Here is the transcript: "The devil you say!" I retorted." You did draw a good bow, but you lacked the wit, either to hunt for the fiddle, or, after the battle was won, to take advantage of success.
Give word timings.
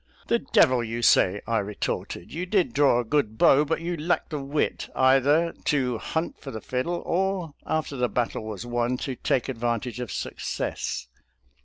"The 0.29 0.39
devil 0.39 0.83
you 0.83 1.03
say!" 1.03 1.41
I 1.47 1.59
retorted." 1.59 2.33
You 2.33 2.47
did 2.47 2.73
draw 2.73 2.99
a 2.99 3.03
good 3.05 3.37
bow, 3.37 3.63
but 3.65 3.81
you 3.81 3.95
lacked 3.95 4.31
the 4.31 4.41
wit, 4.41 4.89
either 4.95 5.53
to 5.65 5.99
hunt 5.99 6.39
for 6.41 6.49
the 6.49 6.59
fiddle, 6.59 7.03
or, 7.05 7.53
after 7.67 7.95
the 7.95 8.09
battle 8.09 8.43
was 8.43 8.65
won, 8.65 8.97
to 9.05 9.15
take 9.15 9.47
advantage 9.47 9.99
of 9.99 10.11
success. 10.11 11.07